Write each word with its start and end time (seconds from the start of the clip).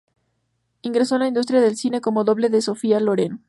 Ingresó 0.81 1.13
en 1.13 1.21
la 1.21 1.27
industria 1.27 1.61
del 1.61 1.75
cine 1.75 2.01
como 2.01 2.23
doble 2.23 2.49
de 2.49 2.63
Sofía 2.63 2.99
Loren. 2.99 3.39